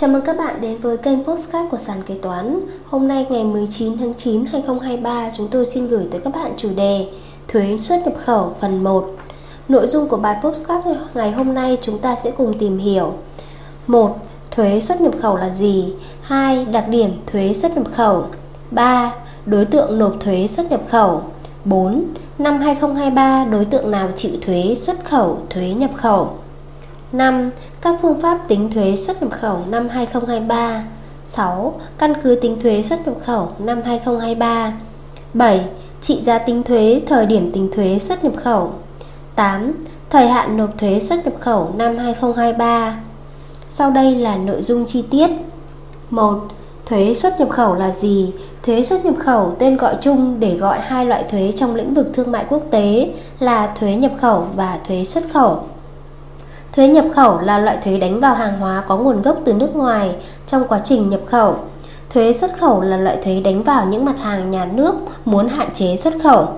[0.00, 3.44] Chào mừng các bạn đến với kênh Postcard của Sàn Kế Toán Hôm nay ngày
[3.44, 7.06] 19 tháng 9 2023 chúng tôi xin gửi tới các bạn chủ đề
[7.48, 9.10] Thuế xuất nhập khẩu phần 1
[9.68, 13.12] Nội dung của bài Postcard ngày hôm nay chúng ta sẽ cùng tìm hiểu
[13.86, 14.16] 1.
[14.50, 15.92] Thuế xuất nhập khẩu là gì?
[16.22, 16.64] 2.
[16.64, 18.24] Đặc điểm thuế xuất nhập khẩu
[18.70, 19.12] 3.
[19.46, 21.22] Đối tượng nộp thuế xuất nhập khẩu
[21.64, 22.04] 4.
[22.38, 26.30] Năm 2023 đối tượng nào chịu thuế xuất khẩu, thuế nhập khẩu
[27.12, 27.50] 5.
[27.80, 30.84] Các phương pháp tính thuế xuất nhập khẩu năm 2023
[31.24, 31.74] 6.
[31.98, 34.72] Căn cứ tính thuế xuất nhập khẩu năm 2023
[35.34, 35.64] 7.
[36.00, 38.72] Trị giá tính thuế thời điểm tính thuế xuất nhập khẩu
[39.34, 39.72] 8.
[40.10, 43.00] Thời hạn nộp thuế xuất nhập khẩu năm 2023
[43.70, 45.30] Sau đây là nội dung chi tiết
[46.10, 46.38] 1.
[46.86, 48.32] Thuế xuất nhập khẩu là gì?
[48.62, 52.06] Thuế xuất nhập khẩu tên gọi chung để gọi hai loại thuế trong lĩnh vực
[52.14, 55.62] thương mại quốc tế là thuế nhập khẩu và thuế xuất khẩu.
[56.78, 59.76] Thuế nhập khẩu là loại thuế đánh vào hàng hóa có nguồn gốc từ nước
[59.76, 61.54] ngoài trong quá trình nhập khẩu.
[62.10, 65.68] Thuế xuất khẩu là loại thuế đánh vào những mặt hàng nhà nước muốn hạn
[65.72, 66.48] chế xuất khẩu.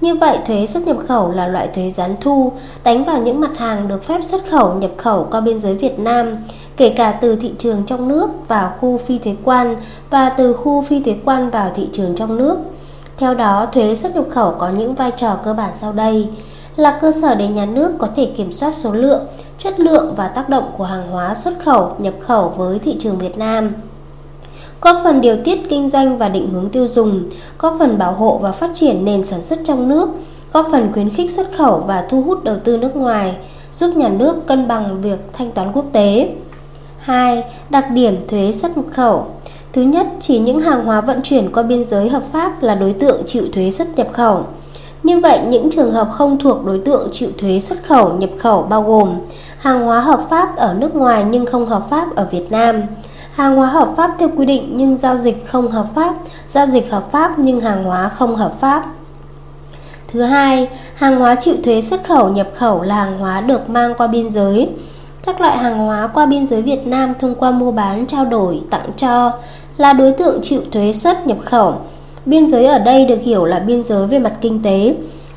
[0.00, 2.52] Như vậy, thuế xuất nhập khẩu là loại thuế gián thu
[2.84, 5.98] đánh vào những mặt hàng được phép xuất khẩu nhập khẩu qua biên giới Việt
[5.98, 6.36] Nam,
[6.76, 9.76] kể cả từ thị trường trong nước vào khu phi thuế quan
[10.10, 12.58] và từ khu phi thuế quan vào thị trường trong nước.
[13.16, 16.28] Theo đó, thuế xuất nhập khẩu có những vai trò cơ bản sau đây
[16.76, 19.26] là cơ sở để nhà nước có thể kiểm soát số lượng,
[19.58, 23.18] chất lượng và tác động của hàng hóa xuất khẩu, nhập khẩu với thị trường
[23.18, 23.72] Việt Nam.
[24.80, 27.22] Góp phần điều tiết kinh doanh và định hướng tiêu dùng,
[27.58, 30.08] góp phần bảo hộ và phát triển nền sản xuất trong nước,
[30.52, 33.36] góp phần khuyến khích xuất khẩu và thu hút đầu tư nước ngoài,
[33.72, 36.28] giúp nhà nước cân bằng việc thanh toán quốc tế.
[36.98, 37.44] 2.
[37.70, 39.26] Đặc điểm thuế xuất nhập khẩu
[39.72, 42.92] Thứ nhất, chỉ những hàng hóa vận chuyển qua biên giới hợp pháp là đối
[42.92, 44.44] tượng chịu thuế xuất nhập khẩu.
[45.02, 48.62] Như vậy, những trường hợp không thuộc đối tượng chịu thuế xuất khẩu, nhập khẩu
[48.62, 49.14] bao gồm
[49.66, 52.82] hàng hóa hợp pháp ở nước ngoài nhưng không hợp pháp ở Việt Nam,
[53.34, 56.14] hàng hóa hợp pháp theo quy định nhưng giao dịch không hợp pháp,
[56.46, 58.84] giao dịch hợp pháp nhưng hàng hóa không hợp pháp.
[60.08, 63.94] Thứ hai, hàng hóa chịu thuế xuất khẩu nhập khẩu là hàng hóa được mang
[63.94, 64.68] qua biên giới.
[65.24, 68.60] Các loại hàng hóa qua biên giới Việt Nam thông qua mua bán, trao đổi,
[68.70, 69.32] tặng cho
[69.76, 71.74] là đối tượng chịu thuế xuất nhập khẩu.
[72.26, 74.96] Biên giới ở đây được hiểu là biên giới về mặt kinh tế.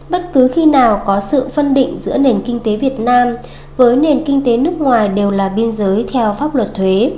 [0.10, 3.36] Bất cứ khi nào có sự phân định giữa nền kinh tế Việt Nam
[3.80, 7.12] với nền kinh tế nước ngoài đều là biên giới theo pháp luật thuế.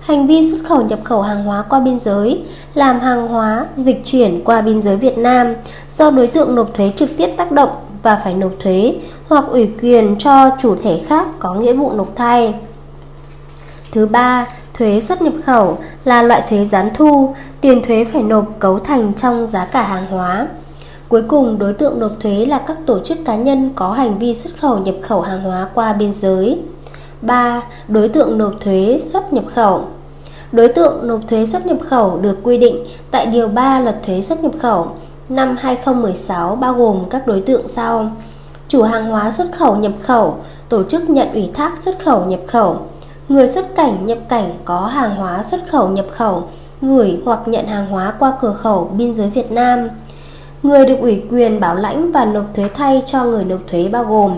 [0.00, 2.42] Hành vi xuất khẩu nhập khẩu hàng hóa qua biên giới,
[2.74, 5.54] làm hàng hóa dịch chuyển qua biên giới Việt Nam
[5.88, 7.70] do đối tượng nộp thuế trực tiếp tác động
[8.02, 8.94] và phải nộp thuế
[9.28, 12.54] hoặc ủy quyền cho chủ thể khác có nghĩa vụ nộp thay.
[13.92, 14.46] Thứ ba,
[14.78, 19.12] thuế xuất nhập khẩu là loại thuế gián thu, tiền thuế phải nộp cấu thành
[19.14, 20.46] trong giá cả hàng hóa.
[21.14, 24.34] Cuối cùng, đối tượng nộp thuế là các tổ chức cá nhân có hành vi
[24.34, 26.60] xuất khẩu nhập khẩu hàng hóa qua biên giới.
[27.22, 27.62] 3.
[27.88, 29.84] Đối tượng nộp thuế xuất nhập khẩu
[30.52, 32.76] Đối tượng nộp thuế xuất nhập khẩu được quy định
[33.10, 34.88] tại Điều 3 Luật Thuế xuất nhập khẩu
[35.28, 38.10] năm 2016 bao gồm các đối tượng sau
[38.68, 40.36] Chủ hàng hóa xuất khẩu nhập khẩu,
[40.68, 42.78] tổ chức nhận ủy thác xuất khẩu nhập khẩu
[43.28, 46.48] Người xuất cảnh nhập cảnh có hàng hóa xuất khẩu nhập khẩu
[46.82, 49.88] gửi hoặc nhận hàng hóa qua cửa khẩu biên giới Việt Nam
[50.64, 54.04] Người được ủy quyền bảo lãnh và nộp thuế thay cho người nộp thuế bao
[54.04, 54.32] gồm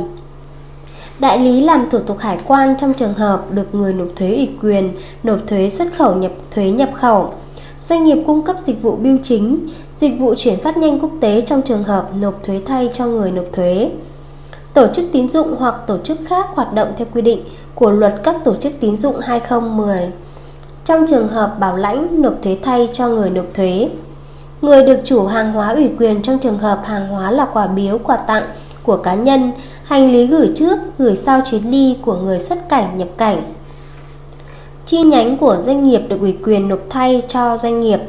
[1.19, 4.51] Đại lý làm thủ tục hải quan trong trường hợp được người nộp thuế ủy
[4.63, 4.93] quyền
[5.23, 7.33] nộp thuế xuất khẩu nhập thuế nhập khẩu.
[7.81, 11.41] Doanh nghiệp cung cấp dịch vụ bưu chính, dịch vụ chuyển phát nhanh quốc tế
[11.41, 13.91] trong trường hợp nộp thuế thay cho người nộp thuế.
[14.75, 17.41] Tổ chức tín dụng hoặc tổ chức khác hoạt động theo quy định
[17.75, 20.09] của luật các tổ chức tín dụng 2010
[20.85, 23.89] Trong trường hợp bảo lãnh nộp thuế thay cho người nộp thuế
[24.63, 27.99] Người được chủ hàng hóa ủy quyền trong trường hợp hàng hóa là quà biếu,
[27.99, 28.45] quà tặng
[28.83, 29.53] của cá nhân,
[29.85, 33.43] hành lý gửi trước, gửi sau chuyến đi của người xuất cảnh, nhập cảnh.
[34.87, 38.01] Chi nhánh của doanh nghiệp được ủy quyền nộp thay cho doanh nghiệp,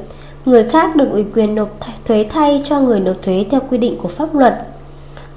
[0.45, 1.69] người khác được ủy quyền nộp
[2.05, 4.53] thuế thay cho người nộp thuế theo quy định của pháp luật.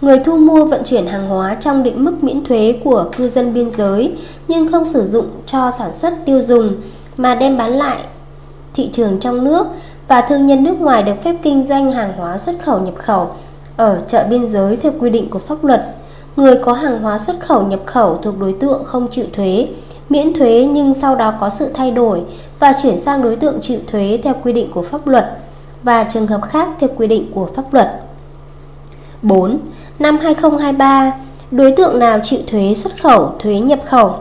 [0.00, 3.54] Người thu mua vận chuyển hàng hóa trong định mức miễn thuế của cư dân
[3.54, 4.12] biên giới
[4.48, 6.72] nhưng không sử dụng cho sản xuất tiêu dùng
[7.16, 7.98] mà đem bán lại
[8.74, 9.66] thị trường trong nước
[10.10, 13.30] và thương nhân nước ngoài được phép kinh doanh hàng hóa xuất khẩu nhập khẩu
[13.77, 15.95] ở chợ biên giới theo quy định của pháp luật.
[16.36, 19.68] Người có hàng hóa xuất khẩu nhập khẩu thuộc đối tượng không chịu thuế,
[20.09, 22.22] miễn thuế nhưng sau đó có sự thay đổi
[22.59, 25.39] và chuyển sang đối tượng chịu thuế theo quy định của pháp luật
[25.83, 28.01] và trường hợp khác theo quy định của pháp luật.
[29.22, 29.59] 4.
[29.98, 31.12] Năm 2023,
[31.51, 34.15] đối tượng nào chịu thuế xuất khẩu, thuế nhập khẩu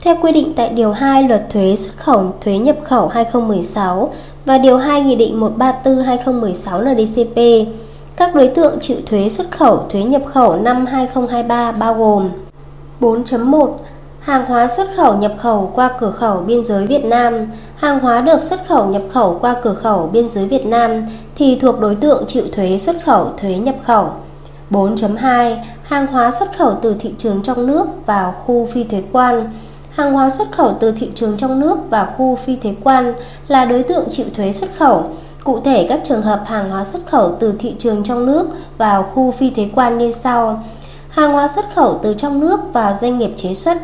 [0.00, 4.12] theo quy định tại Điều 2 Luật Thuế xuất khẩu thuế nhập khẩu 2016
[4.50, 7.70] và Điều 2 Nghị định 134-2016 NDCP,
[8.16, 12.30] các đối tượng chịu thuế xuất khẩu thuế nhập khẩu năm 2023 bao gồm
[13.00, 13.72] 4.1
[14.20, 17.46] Hàng hóa xuất khẩu nhập khẩu qua cửa khẩu biên giới Việt Nam.
[17.76, 21.58] Hàng hóa được xuất khẩu nhập khẩu qua cửa khẩu biên giới Việt Nam thì
[21.60, 24.10] thuộc đối tượng chịu thuế xuất khẩu thuế nhập khẩu.
[24.70, 29.50] 4.2 Hàng hóa xuất khẩu từ thị trường trong nước vào khu phi thuế quan.
[30.00, 33.14] Hàng hóa xuất khẩu từ thị trường trong nước và khu phi thuế quan
[33.48, 35.04] là đối tượng chịu thuế xuất khẩu.
[35.44, 38.48] Cụ thể, các trường hợp hàng hóa xuất khẩu từ thị trường trong nước
[38.78, 40.64] vào khu phi thuế quan như sau.
[41.08, 43.78] Hàng hóa xuất khẩu từ trong nước vào doanh nghiệp chế xuất.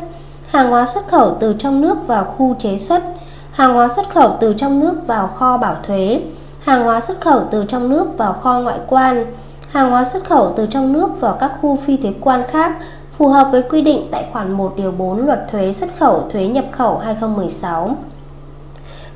[0.47, 3.03] Hàng hóa xuất khẩu từ trong nước vào khu chế xuất.
[3.51, 6.21] Hàng hóa xuất khẩu từ trong nước vào kho bảo thuế.
[6.59, 9.25] Hàng hóa xuất khẩu từ trong nước vào kho ngoại quan.
[9.71, 12.77] Hàng hóa xuất khẩu từ trong nước vào các khu phi thuế quan khác
[13.17, 16.47] phù hợp với quy định tại khoản 1 điều 4 Luật thuế xuất khẩu thuế
[16.47, 17.95] nhập khẩu 2016.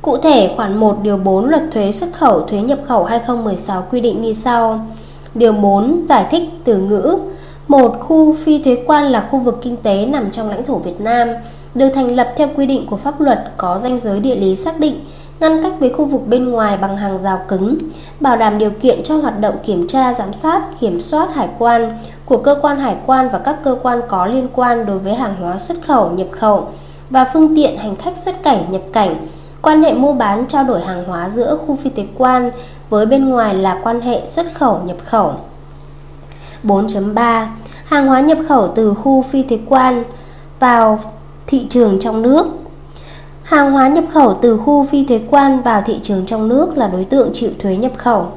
[0.01, 4.01] Cụ thể, khoản 1 điều 4 Luật thuế xuất khẩu thuế nhập khẩu 2016 quy
[4.01, 4.85] định như sau.
[5.35, 7.17] Điều 4 giải thích từ ngữ
[7.67, 11.01] một khu phi thuế quan là khu vực kinh tế nằm trong lãnh thổ Việt
[11.01, 11.29] Nam,
[11.75, 14.79] được thành lập theo quy định của pháp luật có danh giới địa lý xác
[14.79, 14.99] định,
[15.39, 17.77] ngăn cách với khu vực bên ngoài bằng hàng rào cứng,
[18.19, 21.99] bảo đảm điều kiện cho hoạt động kiểm tra, giám sát, kiểm soát hải quan
[22.31, 25.35] của cơ quan hải quan và các cơ quan có liên quan đối với hàng
[25.41, 26.67] hóa xuất khẩu, nhập khẩu
[27.09, 29.27] và phương tiện hành khách xuất cảnh, nhập cảnh,
[29.61, 32.51] quan hệ mua bán trao đổi hàng hóa giữa khu phi thuế quan
[32.89, 35.33] với bên ngoài là quan hệ xuất khẩu, nhập khẩu.
[36.63, 37.47] 4.3
[37.85, 40.03] Hàng hóa nhập khẩu từ khu phi thuế quan
[40.59, 40.99] vào
[41.47, 42.47] thị trường trong nước
[43.43, 46.87] Hàng hóa nhập khẩu từ khu phi thuế quan vào thị trường trong nước là
[46.87, 48.27] đối tượng chịu thuế nhập khẩu.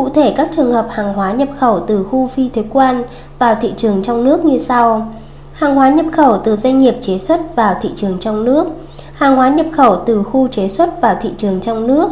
[0.00, 3.02] Cụ thể các trường hợp hàng hóa nhập khẩu từ khu phi thuế quan
[3.38, 5.08] vào thị trường trong nước như sau.
[5.52, 8.66] Hàng hóa nhập khẩu từ doanh nghiệp chế xuất vào thị trường trong nước.
[9.12, 12.08] Hàng hóa nhập khẩu từ khu chế xuất vào thị trường trong nước.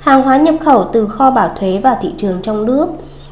[0.00, 2.88] Hàng hóa nhập khẩu từ kho bảo thuế vào thị trường trong nước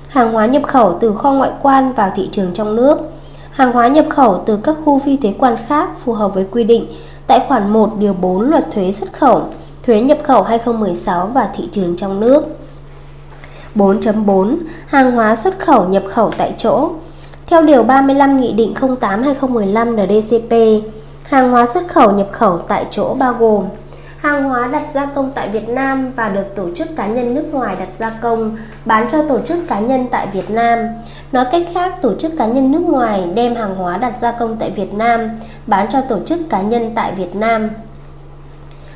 [0.08, 2.98] hàng hóa nhập khẩu từ kho ngoại quan vào thị trường trong nước,
[3.50, 6.64] hàng hóa nhập khẩu từ các khu phi thuế quan khác phù hợp với quy
[6.64, 6.86] định
[7.26, 9.42] tại khoản 1 điều 4 Luật thuế xuất khẩu,
[9.82, 12.63] thuế nhập khẩu 2016 và thị trường trong nước.
[13.74, 14.56] 4.4
[14.86, 16.90] Hàng hóa xuất khẩu nhập khẩu tại chỗ
[17.46, 20.84] Theo Điều 35 Nghị định 08-2015 NDCP,
[21.26, 23.64] hàng hóa xuất khẩu nhập khẩu tại chỗ bao gồm
[24.24, 27.44] Hàng hóa đặt gia công tại Việt Nam và được tổ chức cá nhân nước
[27.52, 30.78] ngoài đặt gia công, bán cho tổ chức cá nhân tại Việt Nam.
[31.32, 34.56] Nói cách khác, tổ chức cá nhân nước ngoài đem hàng hóa đặt gia công
[34.56, 35.30] tại Việt Nam,
[35.66, 37.70] bán cho tổ chức cá nhân tại Việt Nam.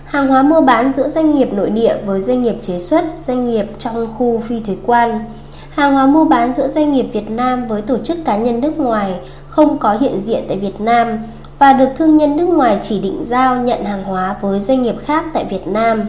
[0.09, 3.49] Hàng hóa mua bán giữa doanh nghiệp nội địa với doanh nghiệp chế xuất, doanh
[3.49, 5.25] nghiệp trong khu phi thuế quan.
[5.71, 8.79] Hàng hóa mua bán giữa doanh nghiệp Việt Nam với tổ chức cá nhân nước
[8.79, 9.15] ngoài
[9.49, 11.19] không có hiện diện tại Việt Nam
[11.59, 14.95] và được thương nhân nước ngoài chỉ định giao nhận hàng hóa với doanh nghiệp
[15.01, 16.03] khác tại Việt Nam.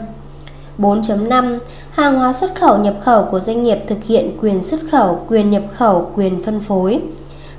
[0.77, 1.59] 4.5
[1.91, 5.51] Hàng hóa xuất khẩu nhập khẩu của doanh nghiệp thực hiện quyền xuất khẩu, quyền
[5.51, 7.01] nhập khẩu, quyền phân phối.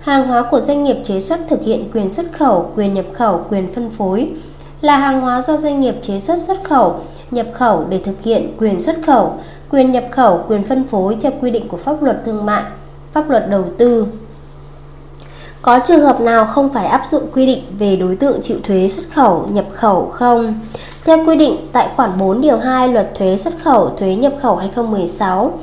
[0.00, 3.44] Hàng hóa của doanh nghiệp chế xuất thực hiện quyền xuất khẩu, quyền nhập khẩu,
[3.50, 4.28] quyền phân phối
[4.80, 6.96] là hàng hóa do doanh nghiệp chế xuất xuất khẩu,
[7.30, 9.34] nhập khẩu để thực hiện quyền xuất khẩu,
[9.70, 12.62] quyền nhập khẩu, quyền phân phối theo quy định của pháp luật thương mại,
[13.12, 14.06] pháp luật đầu tư.
[15.62, 18.88] Có trường hợp nào không phải áp dụng quy định về đối tượng chịu thuế
[18.88, 20.54] xuất khẩu, nhập khẩu không?
[21.04, 24.56] Theo quy định tại khoản 4 điều 2 Luật thuế xuất khẩu, thuế nhập khẩu
[24.56, 25.58] 2016,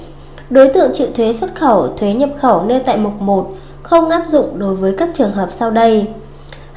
[0.49, 3.53] đối tượng chịu thuế xuất khẩu, thuế nhập khẩu nêu tại mục 1
[3.83, 6.07] không áp dụng đối với các trường hợp sau đây.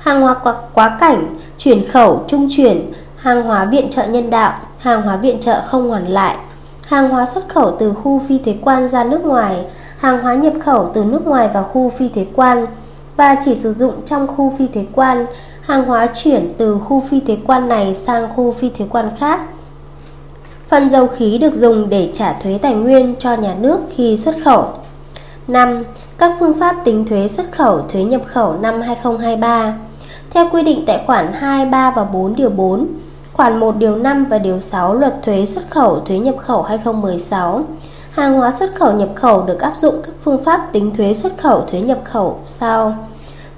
[0.01, 4.53] Hàng hóa quá, quá cảnh, chuyển khẩu, trung chuyển, hàng hóa viện trợ nhân đạo,
[4.79, 6.37] hàng hóa viện trợ không hoàn lại,
[6.87, 9.65] hàng hóa xuất khẩu từ khu phi thuế quan ra nước ngoài,
[9.99, 12.67] hàng hóa nhập khẩu từ nước ngoài vào khu phi thuế quan,
[13.17, 15.27] và chỉ sử dụng trong khu phi thuế quan,
[15.61, 19.41] hàng hóa chuyển từ khu phi thuế quan này sang khu phi thuế quan khác.
[20.69, 24.35] Phần dầu khí được dùng để trả thuế tài nguyên cho nhà nước khi xuất
[24.45, 24.69] khẩu.
[25.49, 25.83] 5.
[26.19, 29.75] Các phương pháp tính thuế xuất khẩu, thuế nhập khẩu năm 2023.
[30.31, 32.87] Theo quy định tại khoản 2, 3 và 4 điều 4,
[33.33, 37.65] khoản 1 điều 5 và điều 6 Luật thuế xuất khẩu, thuế nhập khẩu 2016
[38.11, 41.39] hàng hóa xuất khẩu nhập khẩu được áp dụng các phương pháp tính thuế xuất
[41.39, 42.95] khẩu thuế nhập khẩu sau.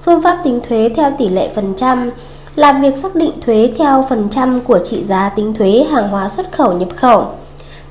[0.00, 2.10] Phương pháp tính thuế theo tỷ lệ phần trăm
[2.56, 6.28] làm việc xác định thuế theo phần trăm của trị giá tính thuế hàng hóa
[6.28, 7.26] xuất khẩu nhập khẩu.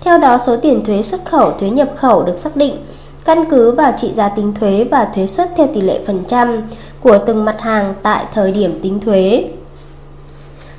[0.02, 2.78] Theo đó số tiền thuế xuất khẩu thuế nhập khẩu được xác định
[3.26, 6.62] căn cứ vào trị giá tính thuế và thuế suất theo tỷ lệ phần trăm
[7.01, 9.50] của từng mặt hàng tại thời điểm tính thuế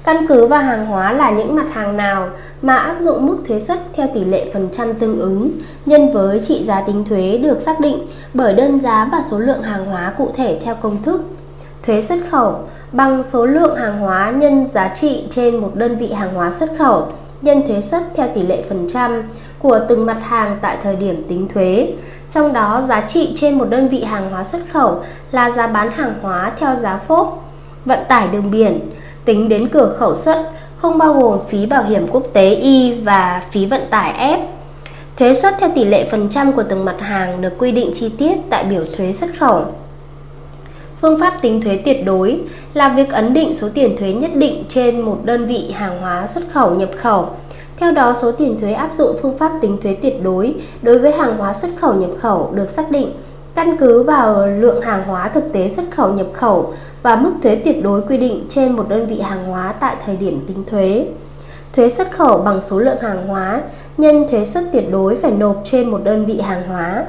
[0.05, 2.29] Căn cứ vào hàng hóa là những mặt hàng nào
[2.63, 5.51] mà áp dụng mức thuế suất theo tỷ lệ phần trăm tương ứng
[5.87, 9.63] nhân với trị giá tính thuế được xác định bởi đơn giá và số lượng
[9.63, 11.21] hàng hóa cụ thể theo công thức.
[11.83, 12.55] Thuế xuất khẩu
[12.93, 16.71] bằng số lượng hàng hóa nhân giá trị trên một đơn vị hàng hóa xuất
[16.79, 17.09] khẩu
[17.43, 19.23] nhân thuế suất theo tỷ lệ phần trăm
[19.59, 21.93] của từng mặt hàng tại thời điểm tính thuế.
[22.35, 25.93] Trong đó giá trị trên một đơn vị hàng hóa xuất khẩu là giá bán
[25.93, 27.51] hàng hóa theo giá phốp,
[27.85, 28.81] vận tải đường biển,
[29.25, 33.43] tính đến cửa khẩu xuất, không bao gồm phí bảo hiểm quốc tế Y và
[33.51, 34.39] phí vận tải F.
[35.17, 38.09] Thuế xuất theo tỷ lệ phần trăm của từng mặt hàng được quy định chi
[38.19, 39.65] tiết tại biểu thuế xuất khẩu.
[41.01, 42.41] Phương pháp tính thuế tuyệt đối
[42.75, 46.27] là việc ấn định số tiền thuế nhất định trên một đơn vị hàng hóa
[46.27, 47.29] xuất khẩu nhập khẩu.
[47.83, 51.13] Theo đó, số tiền thuế áp dụng phương pháp tính thuế tuyệt đối đối với
[51.13, 53.13] hàng hóa xuất khẩu nhập khẩu được xác định
[53.55, 57.55] căn cứ vào lượng hàng hóa thực tế xuất khẩu nhập khẩu và mức thuế
[57.65, 61.07] tuyệt đối quy định trên một đơn vị hàng hóa tại thời điểm tính thuế.
[61.73, 63.63] Thuế xuất khẩu bằng số lượng hàng hóa
[63.99, 67.05] nhân thuế suất tuyệt đối phải nộp trên một đơn vị hàng hóa.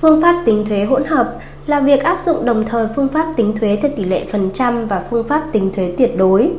[0.00, 1.34] Phương pháp tính thuế hỗn hợp
[1.66, 4.86] là việc áp dụng đồng thời phương pháp tính thuế theo tỷ lệ phần trăm
[4.86, 6.50] và phương pháp tính thuế tuyệt đối.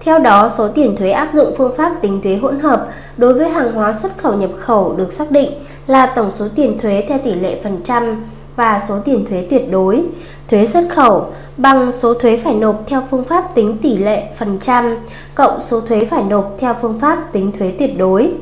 [0.00, 3.48] Theo đó, số tiền thuế áp dụng phương pháp tính thuế hỗn hợp đối với
[3.48, 5.50] hàng hóa xuất khẩu nhập khẩu được xác định
[5.86, 8.24] là tổng số tiền thuế theo tỷ lệ phần trăm
[8.56, 10.04] và số tiền thuế tuyệt đối.
[10.48, 11.26] Thuế xuất khẩu
[11.56, 14.96] bằng số thuế phải nộp theo phương pháp tính tỷ lệ phần trăm
[15.34, 18.32] cộng số thuế phải nộp theo phương pháp tính thuế tuyệt đối.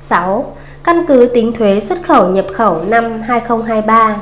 [0.00, 0.52] 6.
[0.84, 4.16] Căn cứ tính thuế xuất khẩu nhập khẩu năm 2023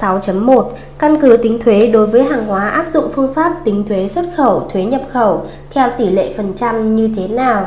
[0.00, 4.08] 6.1 Căn cứ tính thuế đối với hàng hóa áp dụng phương pháp tính thuế
[4.08, 7.66] xuất khẩu, thuế nhập khẩu theo tỷ lệ phần trăm như thế nào?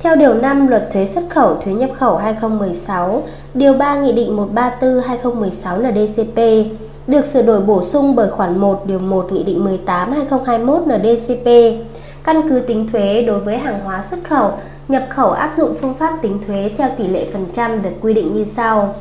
[0.00, 3.22] Theo Điều 5 Luật Thuế xuất khẩu, thuế nhập khẩu 2016,
[3.54, 6.70] Điều 3 Nghị định 134-2016 NDCP
[7.06, 11.78] được sửa đổi bổ sung bởi khoản 1 Điều 1 Nghị định 18-2021 NDCP.
[12.24, 14.52] Căn cứ tính thuế đối với hàng hóa xuất khẩu,
[14.88, 18.14] nhập khẩu áp dụng phương pháp tính thuế theo tỷ lệ phần trăm được quy
[18.14, 18.94] định như sau.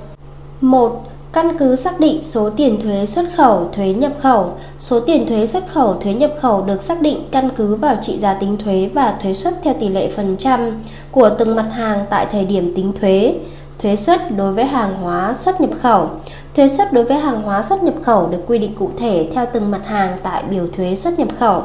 [0.61, 1.03] 1
[1.33, 5.45] Căn cứ xác định số tiền thuế xuất khẩu, thuế nhập khẩu, số tiền thuế
[5.45, 8.89] xuất khẩu, thuế nhập khẩu được xác định căn cứ vào trị giá tính thuế
[8.93, 12.73] và thuế suất theo tỷ lệ phần trăm của từng mặt hàng tại thời điểm
[12.75, 13.35] tính thuế.
[13.79, 16.09] Thuế suất đối với hàng hóa xuất nhập khẩu.
[16.55, 19.45] Thuế suất đối với hàng hóa xuất nhập khẩu được quy định cụ thể theo
[19.53, 21.63] từng mặt hàng tại biểu thuế xuất nhập khẩu.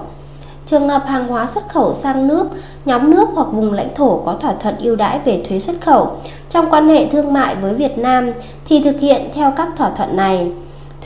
[0.71, 2.47] Trường hợp hàng hóa xuất khẩu sang nước,
[2.85, 6.17] nhóm nước hoặc vùng lãnh thổ có thỏa thuận ưu đãi về thuế xuất khẩu
[6.49, 8.31] trong quan hệ thương mại với Việt Nam
[8.69, 10.51] thì thực hiện theo các thỏa thuận này.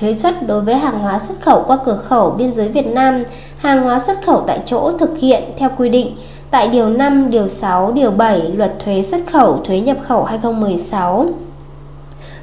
[0.00, 3.24] Thuế suất đối với hàng hóa xuất khẩu qua cửa khẩu biên giới Việt Nam,
[3.56, 6.16] hàng hóa xuất khẩu tại chỗ thực hiện theo quy định
[6.50, 11.26] tại Điều 5, Điều 6, Điều 7 Luật Thuế xuất khẩu, thuế nhập khẩu 2016.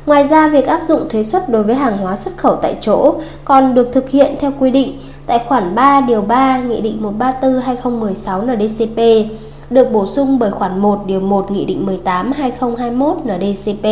[0.05, 3.15] Ngoài ra, việc áp dụng thuế suất đối với hàng hóa xuất khẩu tại chỗ
[3.45, 4.99] còn được thực hiện theo quy định
[5.29, 8.99] tại khoản 3 điều 3 Nghị định 134/2016 NDCP
[9.69, 13.85] được bổ sung bởi khoản 1 điều 1 Nghị định 18/2021 NDCP.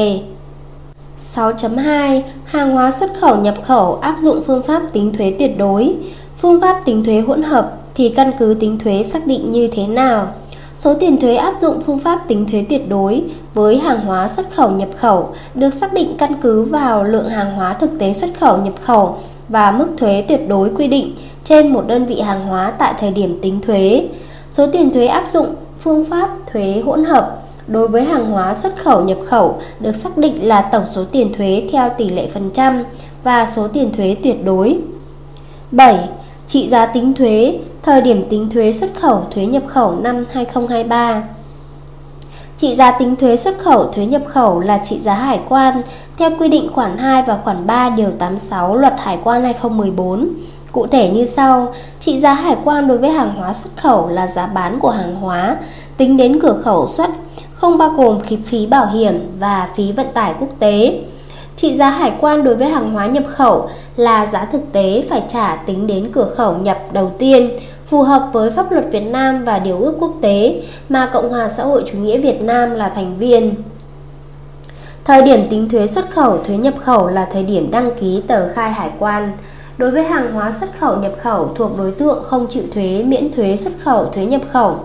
[1.18, 5.96] 6.2 Hàng hóa xuất khẩu, nhập khẩu áp dụng phương pháp tính thuế tuyệt đối.
[6.42, 9.88] Phương pháp tính thuế hỗn hợp thì căn cứ tính thuế xác định như thế
[9.88, 10.28] nào?
[10.76, 14.52] Số tiền thuế áp dụng phương pháp tính thuế tuyệt đối với hàng hóa xuất
[14.56, 18.30] khẩu, nhập khẩu được xác định căn cứ vào lượng hàng hóa thực tế xuất
[18.40, 19.18] khẩu, nhập khẩu
[19.50, 23.12] và mức thuế tuyệt đối quy định trên một đơn vị hàng hóa tại thời
[23.12, 24.08] điểm tính thuế.
[24.50, 28.76] Số tiền thuế áp dụng phương pháp thuế hỗn hợp đối với hàng hóa xuất
[28.78, 32.50] khẩu nhập khẩu được xác định là tổng số tiền thuế theo tỷ lệ phần
[32.54, 32.84] trăm
[33.24, 34.78] và số tiền thuế tuyệt đối.
[35.72, 36.10] 7.
[36.48, 41.24] Trị giá tính thuế, thời điểm tính thuế xuất khẩu thuế nhập khẩu năm 2023.
[42.58, 45.82] Trị giá tính thuế xuất khẩu thuế nhập khẩu là trị giá hải quan
[46.18, 50.30] theo quy định khoản 2 và khoản 3 điều 86 Luật Hải quan 2014.
[50.72, 54.28] Cụ thể như sau, trị giá hải quan đối với hàng hóa xuất khẩu là
[54.28, 55.58] giá bán của hàng hóa
[55.98, 57.10] tính đến cửa khẩu xuất,
[57.54, 61.02] không bao gồm phí bảo hiểm và phí vận tải quốc tế.
[61.56, 65.24] Trị giá hải quan đối với hàng hóa nhập khẩu là giá thực tế phải
[65.28, 67.50] trả tính đến cửa khẩu nhập đầu tiên,
[67.86, 71.50] phù hợp với pháp luật Việt Nam và điều ước quốc tế mà Cộng hòa
[71.50, 73.56] xã hội chủ nghĩa Việt Nam là thành viên.
[75.08, 78.54] Thời điểm tính thuế xuất khẩu, thuế nhập khẩu là thời điểm đăng ký tờ
[78.54, 79.32] khai hải quan.
[79.78, 83.32] Đối với hàng hóa xuất khẩu nhập khẩu thuộc đối tượng không chịu thuế miễn
[83.34, 84.76] thuế xuất khẩu thuế nhập khẩu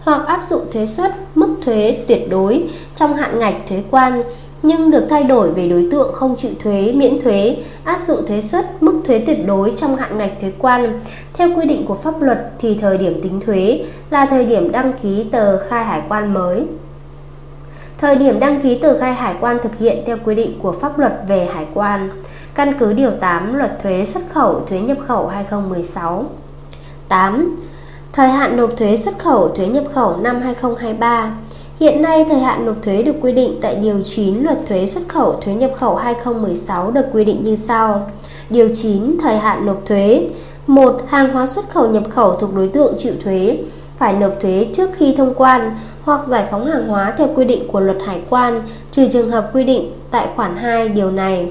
[0.00, 4.22] hoặc áp dụng thuế suất mức thuế tuyệt đối trong hạn ngạch thuế quan
[4.62, 8.40] nhưng được thay đổi về đối tượng không chịu thuế miễn thuế áp dụng thuế
[8.40, 11.00] suất mức thuế tuyệt đối trong hạn ngạch thuế quan
[11.34, 14.92] theo quy định của pháp luật thì thời điểm tính thuế là thời điểm đăng
[15.02, 16.66] ký tờ khai hải quan mới
[18.00, 20.98] thời điểm đăng ký tờ khai hải quan thực hiện theo quy định của pháp
[20.98, 22.10] luật về hải quan
[22.54, 26.24] căn cứ điều 8 Luật thuế xuất khẩu, thuế nhập khẩu 2016.
[27.08, 27.56] 8.
[28.12, 31.34] Thời hạn nộp thuế xuất khẩu, thuế nhập khẩu năm 2023.
[31.80, 35.08] Hiện nay, thời hạn nộp thuế được quy định tại điều 9 Luật thuế xuất
[35.08, 38.10] khẩu, thuế nhập khẩu 2016 được quy định như sau.
[38.50, 40.28] Điều 9 thời hạn nộp thuế.
[40.66, 41.00] 1.
[41.08, 43.58] Hàng hóa xuất khẩu nhập khẩu thuộc đối tượng chịu thuế
[43.98, 45.70] phải nộp thuế trước khi thông quan
[46.04, 49.50] hoặc giải phóng hàng hóa theo quy định của Luật Hải quan, trừ trường hợp
[49.52, 51.50] quy định tại khoản 2 điều này.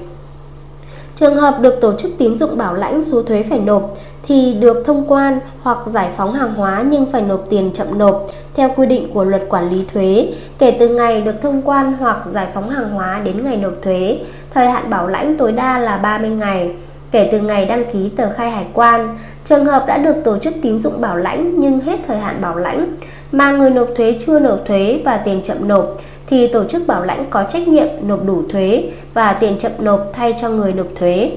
[1.14, 4.82] Trường hợp được tổ chức tín dụng bảo lãnh số thuế phải nộp thì được
[4.86, 8.86] thông quan hoặc giải phóng hàng hóa nhưng phải nộp tiền chậm nộp theo quy
[8.86, 12.70] định của luật quản lý thuế kể từ ngày được thông quan hoặc giải phóng
[12.70, 14.18] hàng hóa đến ngày nộp thuế.
[14.54, 16.70] Thời hạn bảo lãnh tối đa là 30 ngày
[17.10, 19.18] kể từ ngày đăng ký tờ khai hải quan.
[19.44, 22.56] Trường hợp đã được tổ chức tín dụng bảo lãnh nhưng hết thời hạn bảo
[22.56, 22.96] lãnh
[23.32, 27.04] mà người nộp thuế chưa nộp thuế và tiền chậm nộp thì tổ chức bảo
[27.04, 28.84] lãnh có trách nhiệm nộp đủ thuế
[29.14, 31.30] và tiền chậm nộp thay cho người nộp thuế.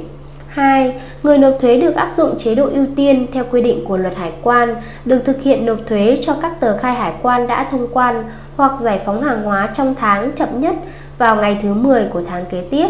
[0.47, 0.93] 2.
[1.23, 4.15] Người nộp thuế được áp dụng chế độ ưu tiên theo quy định của luật
[4.15, 7.87] hải quan, được thực hiện nộp thuế cho các tờ khai hải quan đã thông
[7.93, 8.23] quan
[8.55, 10.75] hoặc giải phóng hàng hóa trong tháng chậm nhất
[11.17, 12.87] vào ngày thứ 10 của tháng kế tiếp.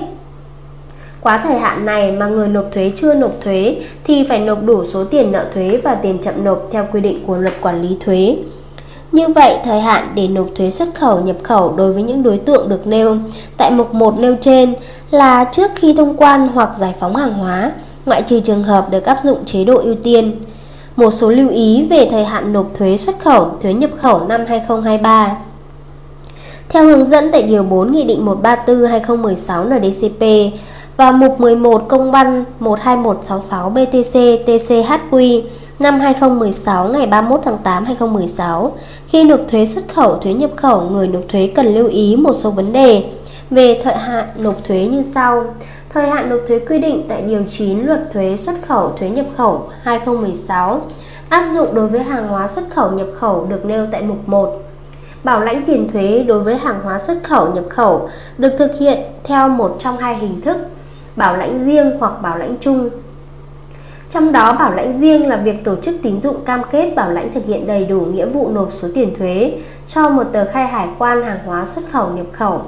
[1.21, 4.85] Quá thời hạn này mà người nộp thuế chưa nộp thuế thì phải nộp đủ
[4.85, 7.97] số tiền nợ thuế và tiền chậm nộp theo quy định của luật quản lý
[7.99, 8.35] thuế.
[9.13, 12.37] Như vậy, thời hạn để nộp thuế xuất khẩu nhập khẩu đối với những đối
[12.37, 13.17] tượng được nêu
[13.57, 14.73] tại mục 1 nêu trên
[15.11, 17.71] là trước khi thông quan hoặc giải phóng hàng hóa,
[18.05, 20.31] ngoại trừ trường hợp được áp dụng chế độ ưu tiên.
[20.95, 24.45] Một số lưu ý về thời hạn nộp thuế xuất khẩu, thuế nhập khẩu năm
[24.47, 25.37] 2023.
[26.69, 30.53] Theo hướng dẫn tại Điều 4 Nghị định 134-2016 NDCP
[30.97, 34.15] và Mục 11 Công văn 12166 BTC
[34.45, 35.41] TCHQ
[35.79, 38.71] năm 2016 ngày 31 tháng 8 2016,
[39.07, 42.33] khi nộp thuế xuất khẩu, thuế nhập khẩu, người nộp thuế cần lưu ý một
[42.35, 43.03] số vấn đề
[43.49, 45.45] về thời hạn nộp thuế như sau.
[45.89, 49.25] Thời hạn nộp thuế quy định tại Điều 9 Luật Thuế xuất khẩu, thuế nhập
[49.37, 50.81] khẩu 2016
[51.29, 54.61] áp dụng đối với hàng hóa xuất khẩu nhập khẩu được nêu tại mục 1.
[55.23, 58.99] Bảo lãnh tiền thuế đối với hàng hóa xuất khẩu nhập khẩu được thực hiện
[59.23, 60.57] theo một trong hai hình thức,
[61.15, 62.89] bảo lãnh riêng hoặc bảo lãnh chung
[64.13, 67.31] trong đó bảo lãnh riêng là việc tổ chức tín dụng cam kết bảo lãnh
[67.31, 69.53] thực hiện đầy đủ nghĩa vụ nộp số tiền thuế
[69.87, 72.61] cho một tờ khai hải quan hàng hóa xuất khẩu nhập khẩu.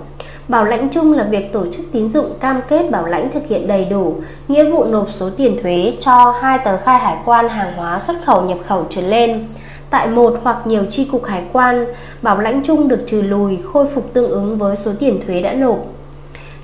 [0.48, 3.68] Bảo lãnh chung là việc tổ chức tín dụng cam kết bảo lãnh thực hiện
[3.68, 4.16] đầy đủ
[4.48, 8.16] nghĩa vụ nộp số tiền thuế cho hai tờ khai hải quan hàng hóa xuất
[8.25, 9.48] khẩu nhập khẩu trở lên.
[9.90, 11.86] Tại một hoặc nhiều chi cục hải quan,
[12.22, 15.53] bảo lãnh chung được trừ lùi khôi phục tương ứng với số tiền thuế đã
[15.53, 15.86] nộp.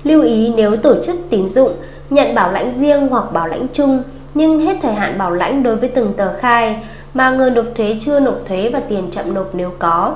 [0.04, 1.72] Lưu ý nếu tổ chức tín dụng
[2.10, 4.02] nhận bảo lãnh riêng hoặc bảo lãnh chung
[4.34, 6.82] nhưng hết thời hạn bảo lãnh đối với từng tờ khai
[7.14, 10.14] mà người nộp thuế chưa nộp thuế và tiền chậm nộp nếu có.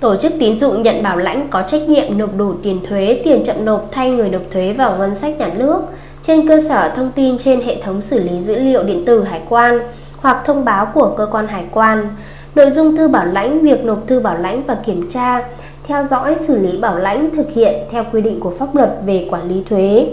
[0.00, 3.44] Tổ chức tín dụng nhận bảo lãnh có trách nhiệm nộp đủ tiền thuế, tiền
[3.46, 5.80] chậm nộp thay người nộp thuế vào ngân sách nhà nước
[6.22, 9.40] trên cơ sở thông tin trên hệ thống xử lý dữ liệu điện tử hải
[9.48, 9.80] quan
[10.16, 12.08] hoặc thông báo của cơ quan hải quan.
[12.54, 15.48] Nội dung thư bảo lãnh, việc nộp thư bảo lãnh và kiểm tra,
[15.84, 19.28] theo dõi xử lý bảo lãnh thực hiện theo quy định của pháp luật về
[19.30, 20.06] quản lý thuế.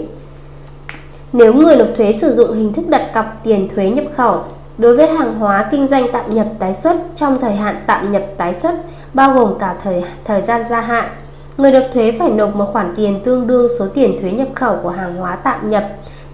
[1.34, 4.44] Nếu người nộp thuế sử dụng hình thức đặt cọc tiền thuế nhập khẩu
[4.78, 8.22] đối với hàng hóa kinh doanh tạm nhập tái xuất trong thời hạn tạm nhập
[8.36, 8.74] tái xuất
[9.14, 11.08] bao gồm cả thời thời gian gia hạn,
[11.56, 14.76] người nộp thuế phải nộp một khoản tiền tương đương số tiền thuế nhập khẩu
[14.82, 15.84] của hàng hóa tạm nhập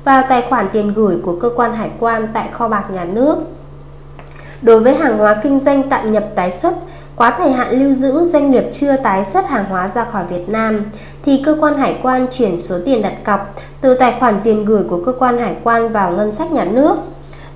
[0.04, 3.36] vào tài khoản tiền gửi của cơ quan hải quan tại kho bạc nhà nước.
[4.62, 6.74] Đối với hàng hóa kinh doanh tạm nhập tái xuất,
[7.16, 10.48] quá thời hạn lưu giữ doanh nghiệp chưa tái xuất hàng hóa ra khỏi Việt
[10.48, 10.84] Nam
[11.24, 14.82] thì cơ quan hải quan chuyển số tiền đặt cọc từ tài khoản tiền gửi
[14.88, 16.96] của cơ quan hải quan vào ngân sách nhà nước.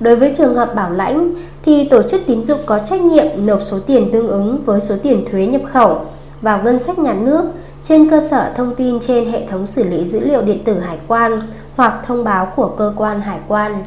[0.01, 3.63] Đối với trường hợp bảo lãnh thì tổ chức tín dụng có trách nhiệm nộp
[3.63, 6.01] số tiền tương ứng với số tiền thuế nhập khẩu
[6.41, 7.45] vào ngân sách nhà nước
[7.83, 10.99] trên cơ sở thông tin trên hệ thống xử lý dữ liệu điện tử hải
[11.09, 11.41] quan
[11.77, 13.85] hoặc thông báo của cơ quan hải quan.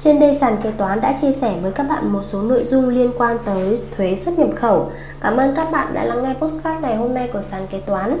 [0.00, 2.88] Trên đây sàn kế toán đã chia sẻ với các bạn một số nội dung
[2.88, 4.90] liên quan tới thuế xuất nhập khẩu.
[5.20, 8.20] Cảm ơn các bạn đã lắng nghe postcard ngày hôm nay của sàn kế toán.